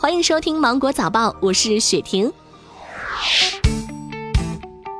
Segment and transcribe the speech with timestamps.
[0.00, 2.32] 欢迎收听《芒果早报》，我是雪婷。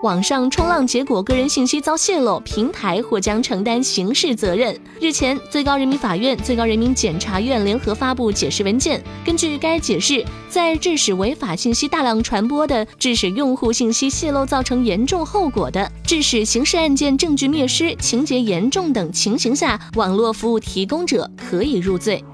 [0.03, 4.77] 网上冲浪结果个人信息遭泄露，平台或将承担刑事责任。
[5.01, 22.25] 日前，最高人民法院、最高人民检察院联合发布解释文件，根据该解释，在致使违法信息大量传播的、致使用户信息泄露造成严重后果的、致使刑事案件证据灭失、情节严重等情形下，网络服务提供者可以入罪。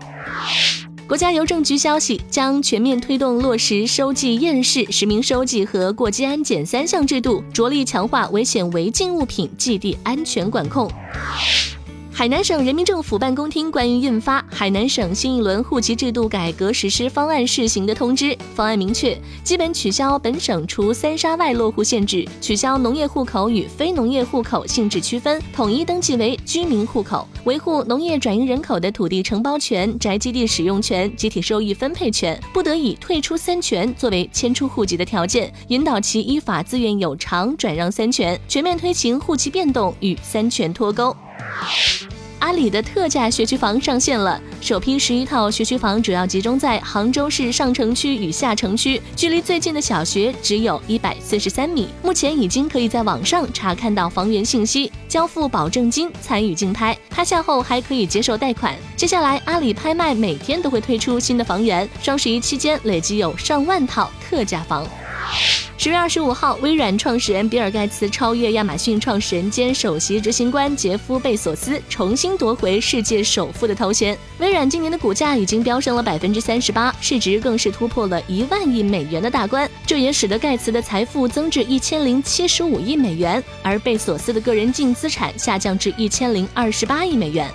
[1.06, 10.90] 国家邮政局消息，将全面推动落实收寄验视、实名收寄和过机安检三项制度，着力强化危险违禁物品寄递安全管控。
[12.16, 41.14] 海南省人民政府办公厅关于印发《海南省新一轮户籍制度改革实施方案（试行）》的通知，方案明确，基本取消本省除三沙外落户限制，取消农业户口与非农业户口性质区分，统一登记为居民户口，维护农业转移人口的土地承包权、宅基地使用权、集体收益分配权，不得以退出三权作为迁出户籍的条件，引导其依法自愿有偿转让三权，全面推行户籍变动与三权脱钩。
[42.44, 51.88] 阿里的特价学区房上线了，首批十一套学区房主要集中在杭州市上城区与下城区，距离最近的小学只有一百四十三米。
[52.02, 58.76] 目前已经可以在网上查看到房源信息，交付保证金，参与竞拍，拍下后还可以接受贷款。
[58.94, 64.86] 接下来，阿里拍卖每天都会推出新的房源，双十一期间累计有上万套特价房。
[65.84, 74.16] 十月二十五号，微软创始人比尔·盖茨超越亚马逊创始人兼首席执行官杰夫·贝索斯，重新夺回世界首富的头衔。
[74.38, 87.50] 微软今年的股价已经飙升了百分之三十八，市值更是突破了一万亿美元的大关，这也使得盖茨的财富增至一千零七十五亿美元，而贝索斯的个人净资产下降至一千零二十八亿美元。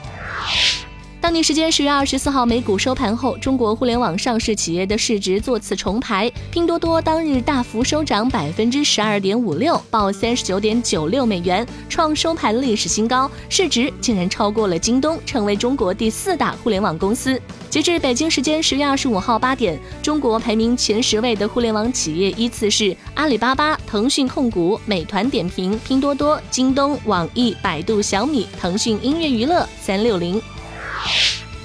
[1.29, 17.39] 当地时间十月二十四号，美股收盘后，中国互联网上市企业的市值作次重排，拼多多当日大幅收涨百分之十二点五六，报三十九点九六美元，创收盘历史新高，市值竟然超过了京东，成为中国第四大互联网公司。
[17.69, 30.41] 截至北京时间十月二十五号八点，中国排名前十位的互联网企业依次是阿里巴巴、腾讯控股、美团点评、拼多多、京东、网易、百度、小米、腾讯音乐娱乐、三六零。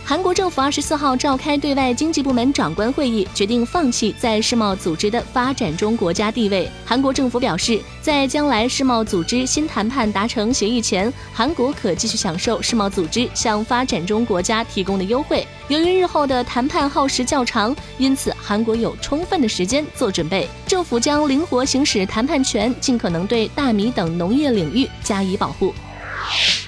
[0.07, 6.71] 韩国政府二十四号召开对外经济部门长官会议，决定放弃在世贸组织的发展中国家地位。
[6.85, 15.47] 韩国政府表示，在将来世贸组织新谈判达成协议前，韩国可继续享受世贸组织向发展中国家提供的优惠。
[15.69, 20.47] 由于日后的谈判耗时较长，因此韩国有充分的时间做准备。
[20.67, 25.73] 政府将灵活行使谈判权，尽可能对大米等农业领域加以保护。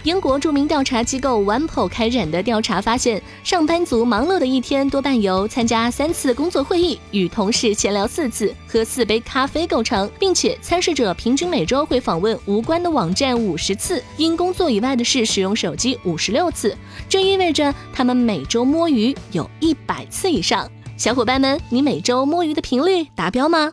[0.06, 16.78] 英国著名调查机构 OnePoll 开展的调查发现，上班族忙碌的一天多半由参加三次工作会议、与同事闲聊四次、喝四杯咖啡构成，并且参试者平均每周会访问无关的网站五十次，因工作以外的事使用手机五十六次。
[17.08, 20.70] 这意味着他们每周摸鱼有一百次以上。
[20.96, 23.72] 小伙伴们，你每周摸鱼的频率达标吗？